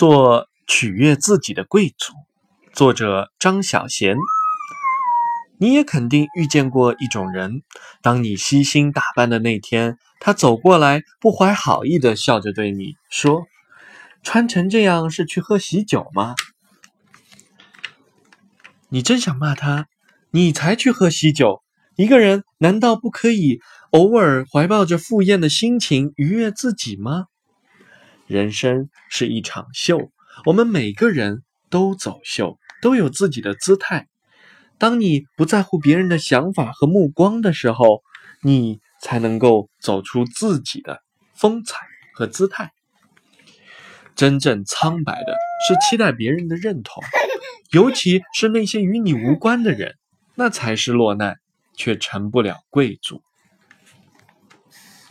[0.00, 2.14] 做取悦自己的贵族。
[2.72, 4.16] 作者张小娴。
[5.58, 7.60] 你也肯定遇见过一种人，
[8.00, 13.42] 当你悉心打扮的那天，他走过来，不怀好意的笑着对你说
[14.24, 16.34] ：“穿成这样是去喝喜酒吗？”
[18.88, 19.86] 你真想骂他，
[20.30, 21.60] 你才去喝喜酒。
[21.94, 23.60] 一个人难道不可以
[23.90, 27.26] 偶尔怀抱着赴宴的心情愉悦自己吗？
[28.30, 30.12] 人生是一场秀，
[30.46, 34.06] 我们每个人都走秀，都有自己的姿态。
[34.78, 38.02] 当你不在乎别人的想法和目光的时候，
[38.42, 41.02] 你才能够走出自己的
[41.34, 41.76] 风采
[42.14, 42.70] 和姿态。
[44.14, 47.02] 真正苍白的是期待别人的认同，
[47.72, 49.96] 尤其是那些与你无关的人，
[50.36, 51.38] 那才是落难。
[51.76, 53.22] 却成不了贵族。